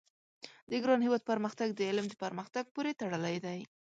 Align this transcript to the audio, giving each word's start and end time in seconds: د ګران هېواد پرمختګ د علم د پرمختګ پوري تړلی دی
د 0.69 0.71
ګران 0.83 0.99
هېواد 1.05 1.21
پرمختګ 1.31 1.69
د 1.75 1.79
علم 1.89 2.05
د 2.09 2.13
پرمختګ 2.23 2.63
پوري 2.73 2.93
تړلی 3.01 3.37
دی 3.45 3.59